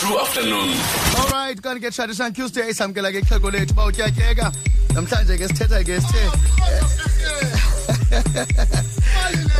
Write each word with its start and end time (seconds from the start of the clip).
true 0.00 0.18
afternoon. 0.18 0.68
Alright 1.20 1.60
kanti 1.62 1.80
ke 1.84 1.90
traditional 1.94 2.32
tuesday. 2.32 2.70
Samkela 2.72 3.10
ke 3.12 3.20
ixhego 3.22 3.50
lethu 3.52 3.72
uba 3.74 3.84
utyatyeka 3.90 4.52
namhlanje 4.94 5.34
ke 5.40 5.46
sithetha 5.50 5.80
ke 5.84 6.00
sithe 6.00 6.24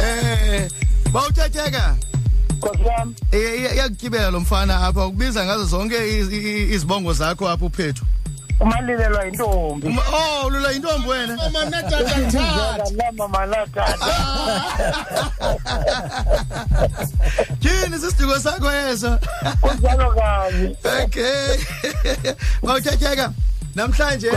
eh 0.02 0.68
ba 1.12 1.20
utyatyeka 1.28 1.96
Nkosi 2.60 2.84
yami, 2.84 3.14
Eh, 3.32 3.74
iyakugibela 3.74 4.30
lo 4.30 4.40
mfana 4.40 4.86
apha. 4.86 5.06
Ukubiza 5.06 5.44
ngazo 5.44 5.64
zonke 5.64 5.96
iz- 5.96 6.32
i- 6.32 6.72
izibongo 6.74 7.12
zakho 7.12 7.48
apha 7.48 7.64
uphethu. 7.66 8.04
Umalilelwa 8.60 9.24
yintombi. 9.24 9.98
Oh 10.12 10.46
ulula 10.46 10.72
intombi 10.72 11.08
wena. 11.08 11.34
Ngizeka 11.36 12.84
nama 12.96 13.28
manatata. 13.28 14.06
tyhini 17.60 17.98
sisiduko 17.98 18.38
sakho 18.40 18.70
eso 18.72 19.18
Kunjalo 19.60 20.14
kanye. 20.14 20.76
okay. 21.04 21.56
Bawutyatyeka 22.62 23.32
namhlanje 23.74 24.30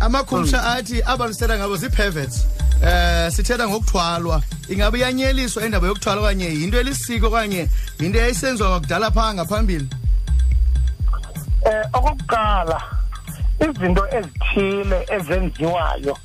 amakhumsha 0.00 0.64
athi 0.64 1.02
abantu 1.02 1.34
sithetha 1.34 1.58
ngabo 1.58 1.76
zii-perverts. 1.76 2.46
Eh 2.82 3.30
sithetha 3.32 3.68
ngokuthwalwa. 3.68 4.42
Ingabe 4.68 4.98
iyanyeliswa 4.98 5.64
indaba 5.66 5.86
yokuthwala 5.86 6.20
okanye 6.20 6.46
yinto 6.46 6.80
elisiko 6.80 7.26
okanye 7.26 7.68
yinto 8.00 8.18
eyayisenziwa 8.18 8.68
kwakudala 8.68 9.10
phaa 9.10 9.34
ngaphambili? 9.34 9.88
Eh 11.66 11.84
okokuqala 11.92 12.82
izinto 13.60 14.06
ezithile 14.16 15.06
ezenziwayo 15.10 16.16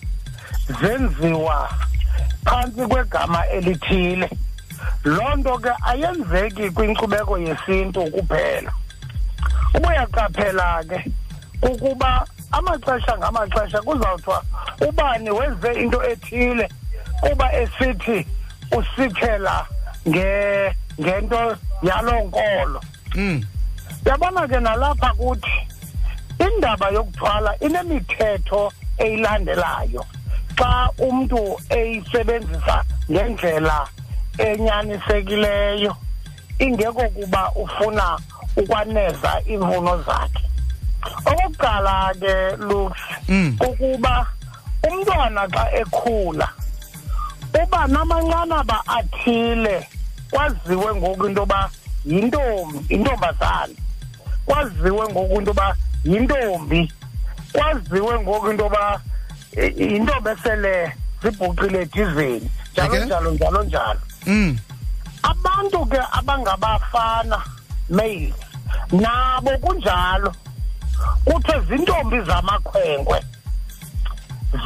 zenziwa 0.82 1.70
phansi 2.46 2.88
kwegama 2.88 3.48
elithile. 3.48 4.30
Lonto 5.04 5.58
ke 5.58 5.72
ayenzeki 5.82 6.70
kwinkcubeko 6.70 7.38
yesintu 7.38 8.12
kuphela. 8.12 8.72
Ubuyaqaphela 9.76 10.84
ke 10.90 11.12
ukuba 11.62 12.26
amaxesha 12.52 13.18
ngamaxesha 13.18 13.82
kuzawuthiwa 13.82 14.44
ubani 14.88 15.30
wenze 15.32 15.74
into 15.74 16.04
ethile 16.04 16.70
kuba 17.22 17.54
esithi 17.54 18.26
usithela 18.78 19.66
nge 20.08 20.76
ngento 21.02 21.58
yalonkolo 21.82 22.82
mm 23.16 23.44
yabona 24.06 24.48
ke 24.48 24.60
nalapha 24.60 25.14
kuthi 25.14 25.68
indaba 26.40 26.90
yokuthwala 26.90 27.56
inemithetho 27.60 28.72
eyilandelayo. 28.98 30.06
Xa 30.58 30.90
umntu 30.98 31.60
eyisebenzisa 31.70 32.84
ngendlela 33.12 33.88
enyanisekileyo 34.38 35.96
ingekho 36.60 37.10
kuba 37.10 37.52
ufuna 37.56 38.20
ukwaneza 38.58 39.42
iimfuno 39.48 40.04
zakhe. 40.04 40.44
Okokuqala 41.26 42.14
ke 42.20 42.56
lux 42.58 42.92
Mm. 43.30 43.58
ukuba 43.62 44.28
umntwana 44.84 45.48
xa 45.48 45.64
ekhula 45.82 46.48
uba 47.64 47.88
namanqanaba 47.88 48.84
athile 48.88 49.88
kwaziwe 50.32 50.96
ngoku 50.96 51.28
into 51.28 51.42
yoba 51.42 51.70
yintombi 52.06 52.80
intombazana. 52.96 53.76
Kwaziwe 54.46 55.04
ngoku 55.10 55.36
into 55.40 55.50
yoba 55.52 55.76
yintombi. 56.04 56.92
Kwaziwe 57.54 58.20
ngoku 58.20 58.52
into 58.52 58.64
yoba 58.64 59.02
i- 59.58 59.74
yintombi 59.94 60.30
esele 60.30 60.92
zibhuqile 61.24 61.82
edizeni 61.82 62.50
njalo 62.74 62.94
Okay. 62.94 63.06
njalo 63.06 63.32
njalo 63.32 63.64
njalo. 63.64 64.00
Mm. 64.26 64.58
Abantu 65.24 65.86
ke 65.86 66.00
abangabafana 66.12 67.38
male 67.90 68.34
nabo 68.92 69.52
kunjalo. 69.58 70.34
Kuthe 71.26 71.60
zintombi 71.70 72.22
zamakhwenkwe 72.22 73.20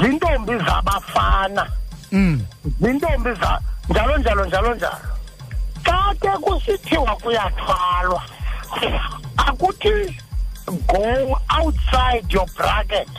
zintombi 0.01 0.57
zabafana 0.57 1.67
mm. 2.11 2.45
zintombi 2.81 3.29
za 3.41 3.59
njalo 3.89 4.17
njalo 4.17 4.45
njalo 4.45 4.75
njalo. 4.75 4.97
Xa 5.83 6.13
ke 6.21 6.27
kusithiwa 6.41 7.15
kuyathwalwa 7.15 8.21
akuthi 9.37 10.17
go 10.65 11.37
outside 11.49 12.25
your 12.33 12.47
bracket. 12.55 13.09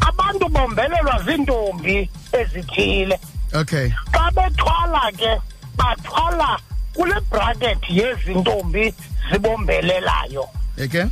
Abantu 0.00 0.48
bombelelwa 0.48 1.22
ziintombi 1.22 2.10
ezithile. 2.32 3.18
Okay. 3.54 3.92
Xa 4.12 4.30
bethwala 4.30 5.12
ke 5.16 5.40
bathwala 5.76 6.58
kule 6.94 7.20
bracket 7.30 7.78
yezintombi 7.88 8.94
zibombelelayo. 9.30 10.48
Okay 10.78 11.06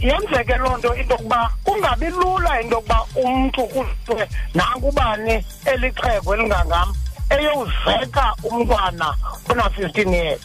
yenzeke 0.00 0.56
loo 0.58 0.76
nto 0.76 0.94
into 0.94 1.14
yokuba 1.14 1.50
kungabi 1.64 2.10
lula 2.10 2.60
into 2.60 2.74
yokuba 2.74 3.06
umntu 3.14 3.66
kuthiwe 3.66 4.28
nankubani 4.54 5.44
elixhego 5.64 6.34
elingangam 6.34 6.94
eyowuzeka 7.30 8.34
umntwana 8.42 9.14
ona-fifteen 9.48 10.12
years. 10.12 10.40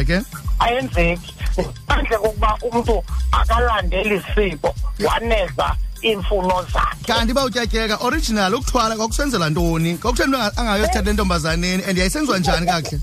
Okay 0.00 0.20
ayenzeki. 0.58 1.34
Ngaphandle 1.62 2.18
kokuba 2.18 2.58
umntu 2.62 3.04
akalandeli 3.32 4.22
siko 4.34 4.74
waneza 5.06 5.76
iimfuno 6.04 6.62
zakhe. 6.72 7.04
Kanti 7.06 7.32
bawutyatyeka 7.32 7.96
original 8.00 8.54
ukuthwala 8.54 8.96
kwakusenzela 8.96 9.50
ntoni? 9.50 9.98
Kwakutheni 9.98 10.34
umntu 10.34 10.60
angayosithatha 10.60 11.10
entombazaneni 11.10 11.82
and 11.84 11.98
yayisenziwa 11.98 12.38
njani 12.38 12.66
kakuhle? 12.66 13.00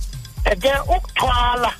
Ke 0.61 0.73
ukuthwala 0.95 1.71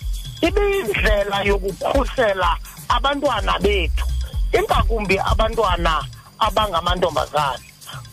ibiyindlela 0.41 1.44
yokukhusela 1.44 2.58
abantwana 2.90 3.59
bethu 3.59 4.06
ingakumbi 4.53 5.19
abantwana 5.19 6.03
abangamantombazana 6.40 7.59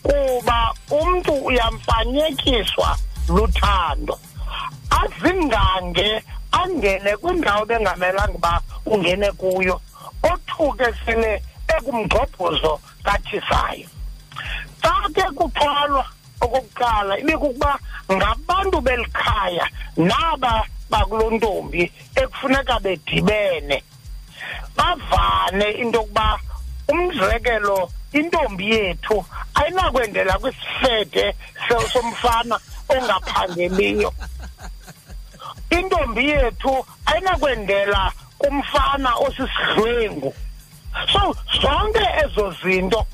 kuba 0.03 0.75
umntu 0.91 1.33
uyamfanyekiswa 1.33 2.99
luthando 3.29 4.19
azingange 4.91 6.23
angene 6.53 7.17
kwindawo 7.17 7.65
bengamelanga 7.67 8.35
uba 8.35 8.61
ungene 8.87 9.33
kuyo. 9.33 9.81
Othuke 10.23 10.87
sele 11.05 11.43
ekumgxobhozo 11.69 12.81
kathisayo. 13.05 13.89
Xa 14.83 14.95
ke 15.15 15.23
kuthwalwa 15.37 16.05
okokuqala 16.41 17.19
ibikukuba 17.19 17.79
ngabantu 18.13 18.81
beli 18.81 19.07
khaya 19.13 19.67
naba 19.97 20.63
bakulo 20.91 21.31
ntombi 21.31 21.93
ekufuneka 22.17 22.81
bedibene. 22.81 23.83
Bavane 24.77 25.71
into 25.83 25.99
yokuba 25.99 26.39
umzekelo 26.89 27.91
intombi 28.13 28.71
yethu 28.71 29.25
ayinakwendela 29.55 30.39
kwisifede 30.39 31.35
se- 31.69 31.89
somfana 31.93 32.59
ongaphangeliyo. 32.89 34.13
Intombi 35.79 36.29
yethu 36.29 36.87
ayinakwendela 37.07 38.13
kumfana 38.39 39.15
osisidlwengu 39.17 40.35
so 41.13 41.37
zonke 41.63 42.07
ezo 42.25 42.55
zinto 42.63 43.07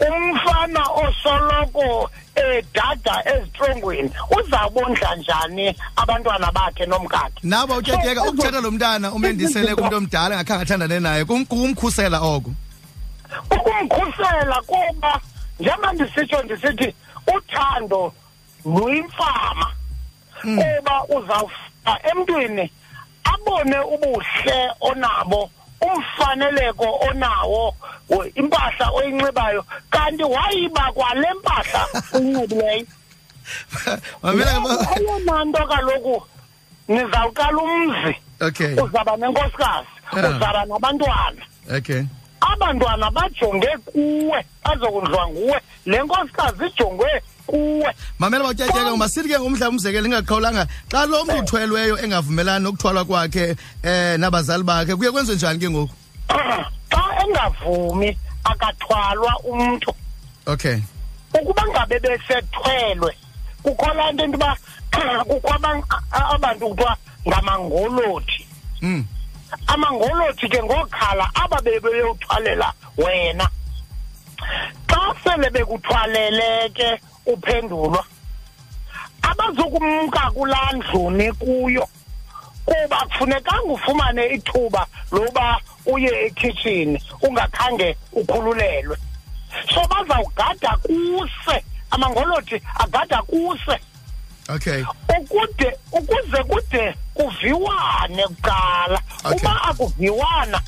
umfana 0.00 0.82
osoloko 0.90 2.10
edada 2.34 3.22
ezitrongweni 3.34 4.10
uzawubondla 4.38 5.16
njani 5.16 5.76
abantwana 5.96 6.52
bakhe 6.52 6.86
nomkakhe? 6.86 7.40
Nawe 7.42 7.66
bawutyatyeka 7.66 8.20
So, 8.20 8.30
ukuthatha 8.30 8.60
lo 8.60 8.70
mntana 8.70 9.12
umendisele 9.12 9.74
kumntu 9.76 9.96
omdala 9.96 10.34
engakhange 10.34 10.62
athandane 10.62 11.00
naye 11.00 11.24
kum- 11.24 11.46
kumkhusela 11.46 12.20
oko. 12.20 12.50
Ukumkhusela 13.50 14.62
kuba 14.66 15.20
njengoba 15.60 15.92
ndisitsho 15.92 16.42
ndisithi 16.42 16.94
uthando 17.36 18.12
luyimfama. 18.64 19.72
Kuba 20.54 21.04
uzawufika 21.16 21.92
emntwini 22.10 22.70
abone 23.24 23.78
ubuhle 23.78 24.58
onabo 24.80 25.50
umfaneleko 25.80 26.86
onawo 27.08 27.74
impahla 28.34 28.86
oyinxibayo 28.90 29.64
kanti 29.90 30.24
wayiba 30.24 30.92
kwale 30.92 31.28
mpahla 31.38 31.82
uyinxibileyo. 32.14 32.86
Eyona 34.96 35.44
nto 35.44 35.66
kaloku 35.66 36.22
nizawuqala 36.88 37.58
umzi. 37.62 38.14
Okay. 38.40 38.74
Uzaba 38.74 39.16
nenkosikazi 39.16 39.96
Yeah. 40.14 40.30
uzaba 40.36 40.64
nabantwana. 40.66 41.42
Okay. 41.76 42.02
Abantwana 42.40 43.10
bajonge 43.10 43.68
kuwe 43.84 44.44
bazokudliwa 44.64 45.28
nguwe. 45.28 45.60
Le 45.86 46.02
nkosikazi 46.02 46.66
ijongwe 46.66 47.22
kuwe. 47.46 47.94
Mamela 48.18 48.44
bawutyatyeka 48.44 48.96
masithi 48.96 49.28
ke 49.28 49.38
ngomhlaba 49.40 49.68
umzekelo 49.70 50.06
ingaqhawulanga 50.06 50.66
xa 50.90 51.06
lo 51.06 51.24
mntu 51.24 51.38
uthwelweyo 51.42 51.98
engavumelani 51.98 52.64
nokuthwalwa 52.64 53.04
kwakhe 53.04 53.56
eh 53.82 54.18
nabazali 54.18 54.62
bakhe 54.62 54.96
kuye 54.96 55.10
kwenziwe 55.10 55.36
njani 55.36 55.58
ke 55.58 55.70
ngoku? 55.70 55.94
Xa 56.90 57.02
engavumi 57.22 58.18
akathwalwa 58.44 59.32
umntu. 59.44 59.94
Okay. 60.46 60.78
Ukuba 61.34 61.62
ngabe 61.68 61.98
besethwelwe 62.00 63.12
kukho 63.62 63.94
laa 63.94 64.12
nto 64.12 64.24
into 64.24 64.38
yoba 64.38 64.56
kukho 65.24 65.48
aban- 65.54 65.82
a- 66.12 66.28
abantu 66.34 66.68
kuthiwa 66.68 66.96
ngamangolothi. 67.28 68.46
Mm 68.82 69.04
amangolothi 69.66 70.48
ke 70.48 70.62
ngokhala 70.62 71.30
aba 71.34 71.60
bebeyuthwalela 71.62 72.72
wena. 72.98 73.48
Sele 75.36 75.50
bekuthwalele 75.50 76.70
ke 76.74 77.00
uphendulwa 77.26 78.04
abazokumka 79.22 80.30
kulaa 80.30 80.72
ndluni 80.72 81.32
kuyo 81.32 81.88
kuba 82.64 82.96
kufunekanga 82.96 83.62
ufumane 83.62 84.26
ithuba 84.26 84.86
loba 85.12 85.60
uye 85.86 86.26
ekhitshini 86.26 87.02
ungakhange 87.22 87.96
ukhululelwe. 88.12 88.96
So 89.74 89.80
bazawugada 89.88 90.76
kuse 90.76 91.64
amangolothi 91.90 92.62
agada 92.78 93.22
kuse. 93.22 93.78
Okay. 94.48 94.84
Ukude 95.18 95.78
ukuze 95.92 96.44
kude 96.44 96.94
kuviwane 97.14 98.22
kuqala. 98.26 99.00
Okay. 99.24 99.38
uba 99.38 99.62
akuviwana 99.62 100.60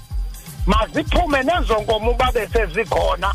maziphume 0.66 1.42
nezo 1.42 1.78
nkomo 1.78 2.10
uba 2.10 2.32
besezikhona. 2.32 3.34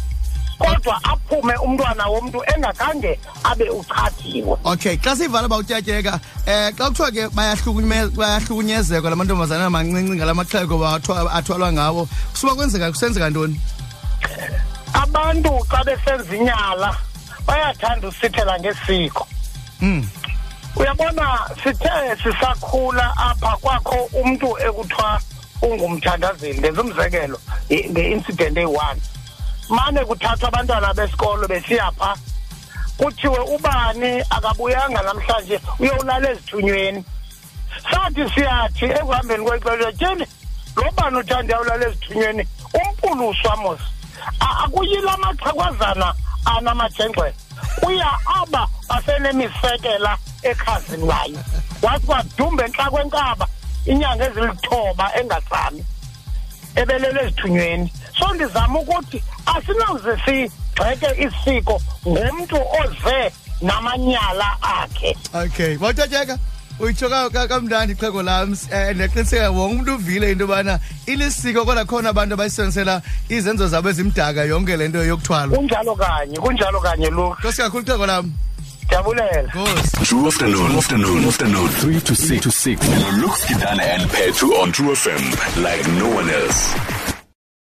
Kodwa 0.63 0.95
aphume 1.03 1.55
umntwana 1.65 2.07
womntu 2.07 2.39
engakhange 2.55 3.19
abe 3.43 3.69
uchathiwe 3.69 4.55
okay 4.63 4.95
xa 4.97 5.15
sivala 5.15 5.47
bawutyatyeka 5.47 6.19
eh 6.47 6.71
xa 6.77 6.87
kuthiwa 6.89 7.11
ke 7.11 7.23
bayahlukunyezwa 7.35 8.15
bayahlukunyezeka 8.17 9.09
la 9.09 9.15
mantombazana 9.15 9.65
amancinci 9.67 10.15
ngala 10.15 10.33
maxhego 10.33 10.75
bawathwa- 10.79 11.31
athwalwa 11.35 11.71
ngawo 11.73 12.07
kusuba 12.31 12.55
kwenzeka 12.55 12.91
kusenzeka 12.91 13.29
ntoni? 13.29 13.59
Abantu 14.93 15.51
xa 15.69 15.83
besenza 15.83 16.35
inyala 16.35 16.95
bayathanda 17.47 18.07
usithela 18.07 18.59
ngesiko. 18.59 19.27
Mm 19.81 20.07
uyabona 20.75 21.39
sithe 21.63 22.17
sisakhula 22.23 23.13
apha 23.17 23.57
kwakho 23.61 24.09
umntu 24.13 24.57
ekuthiwa 24.67 25.21
ungumthandazeli 25.61 26.57
ndenza 26.59 26.81
umzekelo 26.81 27.37
i- 27.69 27.89
nge-incident 27.89 28.57
eyi-one. 28.57 28.99
Mane 29.75 30.05
kuthathwa 30.05 30.47
abantwana 30.47 30.93
besikolo 30.93 31.47
besiya 31.47 31.91
pha 31.97 32.15
kuthiwe 32.97 33.39
ubani 33.55 34.21
akabuyanga 34.29 35.01
namhlanje 35.01 35.59
uyowulala 35.79 36.29
ezithunyweni. 36.31 37.03
Sathi 37.89 38.23
siyathi 38.33 38.85
ekuhambeni 38.85 39.43
kwexesha 39.45 39.91
tyeni 39.99 40.25
lo 40.77 40.85
bani 40.97 41.17
uthanda 41.17 41.53
uyawulala 41.59 41.85
ezithunyweni? 41.87 42.43
Umpuluswa 42.79 43.55
mos 43.57 43.79
A- 44.39 44.57
akuyila 44.63 45.17
maxhegwazana 45.17 46.13
anamajengxwe 46.45 47.33
kuya 47.81 48.11
aba 48.41 48.67
basenemisekela 48.89 50.17
ekhazini 50.43 51.07
layo 51.07 51.39
wathi 51.81 52.05
kwadumbe 52.05 52.63
entla 52.65 52.89
kwenkaba 52.89 53.47
inyanga 53.85 54.25
ezilithoba 54.29 55.05
engatsami 55.19 55.85
ebelele 56.75 57.21
ezithunyweni. 57.23 57.93
So 58.19 58.33
ndizama 58.33 58.79
ukuthi 58.79 59.23
asinawuze 59.45 60.17
sigxeke 60.25 61.09
isiko 61.25 61.81
ngumntu 62.07 62.55
oze 62.81 63.31
namanyala 63.61 64.57
akhe. 64.61 65.15
Okay 65.33 65.77
bawutyatyeka 65.77 66.37
uyitsho 66.79 67.09
ka- 67.09 67.29
ka- 67.29 67.47
kamnandi 67.47 67.93
ixhego 67.93 68.23
lam 68.23 68.49
um 68.49 68.57
ndiyaqiniseka 68.93 69.49
wonke 69.51 69.75
umntu 69.75 69.95
uvile 69.95 70.31
into 70.31 70.43
yobana 70.43 70.79
ilisiko 71.05 71.65
kodwa 71.65 71.85
khona 71.85 72.09
abantu 72.09 72.33
abayisebenzisela 72.33 73.01
izenzo 73.29 73.67
zabo 73.67 73.89
ezimdaka 73.89 74.43
yonke 74.43 74.77
le 74.77 74.87
nto 74.87 75.03
yokuthwalwa 75.03 75.57
kunjalo 75.57 75.95
kanye 75.95 76.37
kunjalo 76.37 76.79
kanye 76.81 77.09
luke 77.09 77.39
nkosi 77.39 77.61
kakhulu 77.61 77.83
ixhego 77.83 78.05
lam 78.05 78.33
ndiyabulela 78.93 79.41
nkosi 79.41 80.05
True 80.05 80.27
afternoon, 80.27 80.77
afternoon, 80.77 81.25
afternoon. 81.27 81.69
3 81.69 82.01
to 82.01 82.15
6 82.15 82.41
to 82.41 82.51
6. 82.51 82.87
Looks 83.21 83.45
Kidana 83.45 83.81
and 83.83 84.11
Petru 84.11 84.49
on 84.61 84.71
True 84.71 84.93
FM 84.93 85.21
like 85.63 85.87
no 85.97 86.09
one 86.15 86.29
else. 86.29 86.75